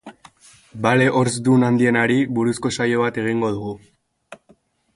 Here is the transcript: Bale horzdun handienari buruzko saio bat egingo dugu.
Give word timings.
Bale 0.85 1.09
horzdun 1.19 1.67
handienari 1.67 2.17
buruzko 2.39 2.71
saio 2.79 3.05
bat 3.05 3.21
egingo 3.25 3.53
dugu. 3.59 3.77